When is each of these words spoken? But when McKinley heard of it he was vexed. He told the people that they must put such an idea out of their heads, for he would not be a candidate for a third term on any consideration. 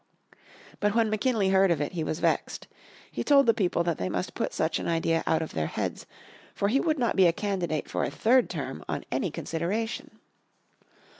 But 0.79 0.95
when 0.95 1.11
McKinley 1.11 1.49
heard 1.49 1.69
of 1.69 1.79
it 1.79 1.91
he 1.91 2.03
was 2.03 2.19
vexed. 2.19 2.67
He 3.11 3.23
told 3.23 3.45
the 3.45 3.53
people 3.53 3.83
that 3.83 3.99
they 3.99 4.09
must 4.09 4.33
put 4.33 4.51
such 4.51 4.79
an 4.79 4.87
idea 4.87 5.21
out 5.27 5.43
of 5.43 5.53
their 5.53 5.67
heads, 5.67 6.07
for 6.55 6.69
he 6.69 6.79
would 6.79 6.97
not 6.97 7.15
be 7.15 7.27
a 7.27 7.31
candidate 7.31 7.87
for 7.87 8.03
a 8.03 8.09
third 8.09 8.49
term 8.49 8.83
on 8.89 9.05
any 9.11 9.29
consideration. 9.29 10.17